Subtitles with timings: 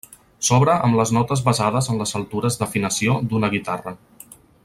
[0.45, 3.95] S'obre amb les notes basades en les altures d'afinació d'una guitarra.